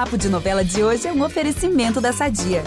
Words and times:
Papo 0.00 0.16
de 0.16 0.30
Novela 0.30 0.64
de 0.64 0.82
hoje 0.82 1.06
é 1.06 1.12
um 1.12 1.22
oferecimento 1.22 2.00
da 2.00 2.10
Sadia. 2.10 2.64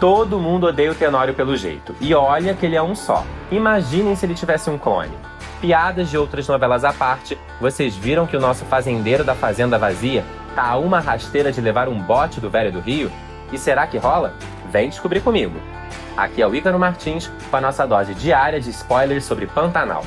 Todo 0.00 0.38
mundo 0.38 0.68
odeia 0.68 0.92
o 0.92 0.94
Tenório 0.94 1.34
pelo 1.34 1.54
jeito. 1.58 1.94
E 2.00 2.14
olha 2.14 2.54
que 2.54 2.64
ele 2.64 2.74
é 2.74 2.82
um 2.82 2.94
só. 2.94 3.22
Imaginem 3.52 4.16
se 4.16 4.24
ele 4.24 4.32
tivesse 4.32 4.70
um 4.70 4.78
clone. 4.78 5.12
Piadas 5.60 6.08
de 6.08 6.16
outras 6.16 6.48
novelas 6.48 6.84
à 6.84 6.92
parte, 6.94 7.36
vocês 7.60 7.94
viram 7.94 8.26
que 8.26 8.34
o 8.34 8.40
nosso 8.40 8.64
fazendeiro 8.64 9.22
da 9.22 9.34
Fazenda 9.34 9.78
Vazia 9.78 10.24
tá 10.54 10.70
a 10.70 10.78
uma 10.78 11.00
rasteira 11.00 11.52
de 11.52 11.60
levar 11.60 11.86
um 11.86 12.00
bote 12.00 12.40
do 12.40 12.48
Velho 12.48 12.72
do 12.72 12.80
Rio? 12.80 13.12
E 13.52 13.58
será 13.58 13.86
que 13.86 13.98
rola? 13.98 14.32
Vem 14.72 14.88
descobrir 14.88 15.20
comigo. 15.20 15.73
Aqui 16.16 16.40
é 16.40 16.46
o 16.46 16.54
Ícaro 16.54 16.78
Martins 16.78 17.30
com 17.50 17.56
a 17.56 17.60
nossa 17.60 17.86
dose 17.86 18.14
diária 18.14 18.60
de 18.60 18.70
spoilers 18.70 19.24
sobre 19.24 19.46
Pantanal. 19.46 20.04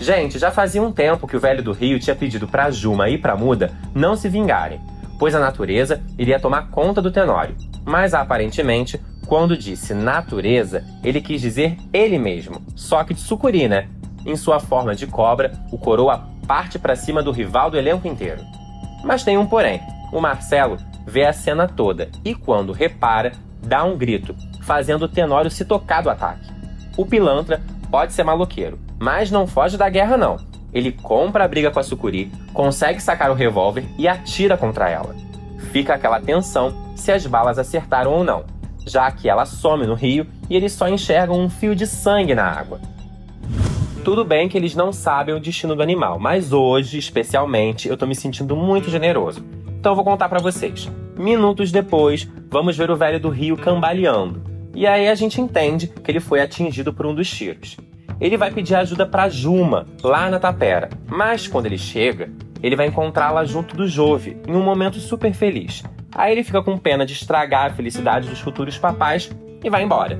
Gente, 0.00 0.38
já 0.38 0.50
fazia 0.50 0.82
um 0.82 0.90
tempo 0.90 1.28
que 1.28 1.36
o 1.36 1.40
Velho 1.40 1.62
do 1.62 1.72
Rio 1.72 2.00
tinha 2.00 2.16
pedido 2.16 2.48
pra 2.48 2.70
Juma 2.70 3.08
e 3.08 3.16
pra 3.16 3.36
Muda 3.36 3.72
não 3.94 4.16
se 4.16 4.28
vingarem, 4.28 4.80
pois 5.18 5.34
a 5.34 5.38
natureza 5.38 6.02
iria 6.18 6.40
tomar 6.40 6.70
conta 6.70 7.00
do 7.00 7.12
Tenório. 7.12 7.54
Mas 7.84 8.12
aparentemente, 8.12 9.00
quando 9.26 9.56
disse 9.56 9.94
natureza, 9.94 10.84
ele 11.04 11.20
quis 11.20 11.40
dizer 11.40 11.76
ele 11.92 12.18
mesmo, 12.18 12.60
só 12.74 13.04
que 13.04 13.14
de 13.14 13.20
sucuri, 13.20 13.68
né? 13.68 13.88
Em 14.26 14.36
sua 14.36 14.58
forma 14.58 14.94
de 14.94 15.06
cobra, 15.06 15.52
o 15.70 15.78
coroa 15.78 16.26
parte 16.46 16.78
para 16.78 16.96
cima 16.96 17.22
do 17.22 17.30
rival 17.30 17.70
do 17.70 17.78
elenco 17.78 18.08
inteiro. 18.08 18.42
Mas 19.04 19.22
tem 19.22 19.38
um 19.38 19.46
porém. 19.46 19.80
O 20.12 20.20
Marcelo 20.20 20.76
vê 21.06 21.24
a 21.24 21.32
cena 21.32 21.68
toda 21.68 22.08
e, 22.24 22.34
quando 22.34 22.72
repara, 22.72 23.32
dá 23.62 23.84
um 23.84 23.96
grito, 23.96 24.34
fazendo 24.62 25.02
o 25.02 25.08
Tenório 25.08 25.50
se 25.50 25.64
tocar 25.64 26.02
do 26.02 26.10
ataque. 26.10 26.50
O 26.96 27.04
pilantra 27.04 27.60
pode 27.90 28.12
ser 28.12 28.24
maloqueiro, 28.24 28.78
mas 28.98 29.30
não 29.30 29.46
foge 29.46 29.76
da 29.76 29.88
guerra 29.88 30.16
não. 30.16 30.38
Ele 30.72 30.90
compra 30.90 31.44
a 31.44 31.48
briga 31.48 31.70
com 31.70 31.78
a 31.78 31.82
Sucuri, 31.82 32.32
consegue 32.54 33.00
sacar 33.00 33.30
o 33.30 33.34
revólver 33.34 33.84
e 33.98 34.08
atira 34.08 34.56
contra 34.56 34.88
ela. 34.88 35.14
Fica 35.70 35.94
aquela 35.94 36.20
tensão 36.20 36.74
se 36.96 37.12
as 37.12 37.26
balas 37.26 37.58
acertaram 37.58 38.12
ou 38.12 38.24
não, 38.24 38.44
já 38.86 39.10
que 39.10 39.28
ela 39.28 39.44
some 39.44 39.86
no 39.86 39.94
rio 39.94 40.26
e 40.48 40.56
eles 40.56 40.72
só 40.72 40.88
enxergam 40.88 41.38
um 41.38 41.50
fio 41.50 41.74
de 41.74 41.86
sangue 41.86 42.34
na 42.34 42.44
água. 42.44 42.80
Tudo 44.04 44.24
bem 44.24 44.48
que 44.48 44.56
eles 44.56 44.74
não 44.74 44.92
sabem 44.92 45.34
o 45.34 45.40
destino 45.40 45.76
do 45.76 45.82
animal, 45.82 46.18
mas 46.18 46.52
hoje, 46.52 46.98
especialmente, 46.98 47.88
eu 47.88 47.96
tô 47.96 48.04
me 48.04 48.16
sentindo 48.16 48.56
muito 48.56 48.90
generoso. 48.90 49.44
Então 49.78 49.92
eu 49.92 49.96
vou 49.96 50.04
contar 50.04 50.28
para 50.28 50.40
vocês. 50.40 50.90
Minutos 51.16 51.70
depois, 51.70 52.28
vamos 52.50 52.76
ver 52.76 52.90
o 52.90 52.96
velho 52.96 53.20
do 53.20 53.28
rio 53.28 53.56
cambaleando. 53.56 54.51
E 54.74 54.86
aí 54.86 55.08
a 55.08 55.14
gente 55.14 55.40
entende 55.40 55.86
que 55.86 56.10
ele 56.10 56.20
foi 56.20 56.40
atingido 56.40 56.92
por 56.92 57.06
um 57.06 57.14
dos 57.14 57.30
tiros. 57.30 57.76
Ele 58.20 58.36
vai 58.36 58.50
pedir 58.50 58.74
ajuda 58.74 59.04
para 59.04 59.28
Juma, 59.28 59.86
lá 60.02 60.30
na 60.30 60.38
tapera. 60.38 60.88
Mas 61.08 61.48
quando 61.48 61.66
ele 61.66 61.78
chega, 61.78 62.30
ele 62.62 62.76
vai 62.76 62.86
encontrá-la 62.86 63.44
junto 63.44 63.76
do 63.76 63.88
Jove, 63.88 64.36
em 64.46 64.54
um 64.54 64.62
momento 64.62 64.98
super 64.98 65.32
feliz. 65.32 65.82
Aí 66.14 66.32
ele 66.32 66.44
fica 66.44 66.62
com 66.62 66.78
pena 66.78 67.04
de 67.04 67.14
estragar 67.14 67.66
a 67.66 67.74
felicidade 67.74 68.28
dos 68.28 68.40
futuros 68.40 68.78
papais 68.78 69.30
e 69.62 69.68
vai 69.68 69.82
embora. 69.82 70.18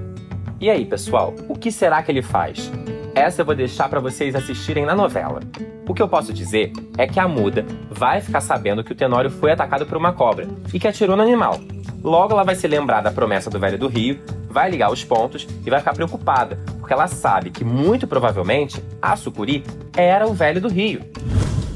E 0.61 0.69
aí, 0.71 0.85
pessoal, 0.85 1.35
o 1.49 1.55
que 1.55 1.71
será 1.71 2.03
que 2.03 2.11
ele 2.11 2.23
faz? 2.23 2.71
Essa 3.15 3.43
eu 3.43 3.47
vou 3.47 3.55
deixar 3.55 3.89
para 3.89 4.01
vocês 4.01 4.35
assistirem 4.35 4.87
na 4.87 4.95
novela. 4.95 5.41
O 5.87 5.93
que 5.93 6.01
eu 6.01 6.09
posso 6.09 6.33
dizer 6.33 6.73
é 6.97 7.07
que 7.07 7.21
a 7.21 7.29
muda 7.29 7.67
vai 7.91 8.21
ficar 8.21 8.41
sabendo 8.41 8.83
que 8.83 8.93
o 8.93 8.97
Tenório 8.97 9.31
foi 9.31 9.53
atacado 9.53 9.85
por 9.85 9.97
uma 9.99 10.13
cobra 10.13 10.49
e 10.73 10.81
que 10.81 10.89
atirou 10.89 11.17
no 11.17 11.23
animal. 11.23 11.61
Logo 12.03 12.33
ela 12.33 12.45
vai 12.45 12.55
se 12.55 12.67
lembrar 12.67 13.01
da 13.01 13.11
promessa 13.11 13.51
do 13.51 13.61
velho 13.61 13.79
do 13.79 13.87
Rio, 13.87 14.19
vai 14.53 14.71
ligar 14.71 14.93
os 14.93 15.03
pontos 15.03 15.47
e 15.65 15.71
vai 15.71 15.81
ficar 15.81 15.95
preocupada, 15.95 16.59
porque 16.79 16.93
ela 16.93 17.09
sabe 17.09 17.51
que 17.51 17.65
muito 17.65 18.07
provavelmente 18.07 18.83
a 19.01 19.17
Sucuri 19.17 19.65
era 19.97 20.27
o 20.29 20.35
velho 20.35 20.61
do 20.61 20.69
Rio. 20.69 21.01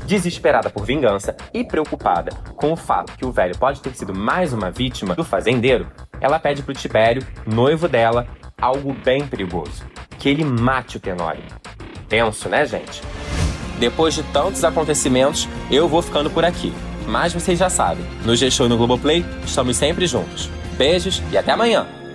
Desesperada 0.06 0.70
por 0.70 0.84
vingança 0.84 1.34
e 1.53 1.64
preocupada 1.64 2.31
com 2.54 2.72
o 2.72 2.76
fato 2.76 3.16
que 3.16 3.26
o 3.26 3.32
velho 3.32 3.59
pode 3.59 3.81
ter 3.81 3.94
sido 3.97 4.14
mais 4.14 4.53
uma 4.53 4.70
vítima 4.70 5.16
do 5.16 5.25
fazendeiro, 5.25 5.88
ela 6.20 6.38
pede 6.38 6.62
pro 6.62 6.75
Tibério, 6.75 7.26
noivo 7.44 7.88
dela, 7.88 8.28
algo 8.60 8.93
bem 8.93 9.26
perigoso 9.26 9.84
que 10.19 10.28
ele 10.28 10.44
mate 10.44 10.97
o 10.97 11.00
Tenório. 11.00 11.43
Tenso, 12.08 12.48
né, 12.48 12.64
gente? 12.66 13.03
Depois 13.78 14.14
de 14.14 14.22
tantos 14.25 14.64
acontecimentos, 14.64 15.48
eu 15.70 15.88
vou 15.88 16.03
ficando 16.03 16.31
por 16.31 16.44
aqui. 16.44 16.72
Mas 17.06 17.32
vocês 17.32 17.58
já 17.58 17.70
sabem, 17.70 18.04
no 18.25 18.34
G-Show 18.34 18.66
e 18.66 18.69
no 18.69 18.76
Globoplay, 18.76 19.25
estamos 19.44 19.76
sempre 19.76 20.06
juntos. 20.06 20.50
Beijos 20.76 21.22
e 21.31 21.38
até 21.38 21.53
amanhã! 21.53 22.06